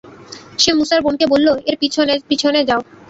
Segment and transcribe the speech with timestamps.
[0.59, 2.81] সে মূসার বোনকে বলল, এর পিছনে পিছনে যাও।